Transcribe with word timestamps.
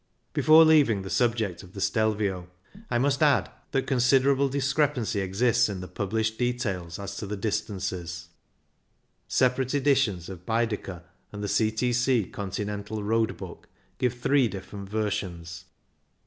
Before 0.33 0.65
leaving 0.65 1.03
the 1.03 1.11
subject 1.11 1.61
of 1.61 1.73
the 1.73 1.79
Stelvio, 1.79 2.47
I 2.89 2.97
must 2.97 3.21
add 3.21 3.51
that 3.69 3.85
considerable 3.85 4.49
discrepancy 4.49 5.19
40 5.19 5.19
CYCLING 5.19 5.25
IN 5.27 5.29
THE 5.29 5.29
ALPS 5.29 5.41
exists 5.55 5.69
in 5.69 5.79
the 5.81 5.87
published 5.87 6.37
details 6.39 6.97
as 6.97 7.15
to 7.17 7.27
the 7.27 7.37
distances. 7.37 8.29
Separate 9.27 9.75
editions 9.75 10.27
of 10.27 10.43
Baedeker 10.43 11.03
and 11.31 11.43
the 11.43 11.47
C.T.C. 11.47 12.29
Continental 12.31 13.03
Road 13.03 13.37
Book 13.37 13.69
give 13.99 14.15
three 14.15 14.47
different 14.47 14.89
versions. 14.89 15.65